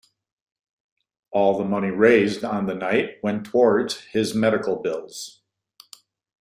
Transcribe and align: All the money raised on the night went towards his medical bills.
All 1.29 1.59
the 1.59 1.63
money 1.63 1.91
raised 1.91 2.43
on 2.43 2.65
the 2.65 2.73
night 2.73 3.19
went 3.21 3.45
towards 3.45 3.99
his 4.05 4.33
medical 4.33 4.77
bills. 4.77 5.43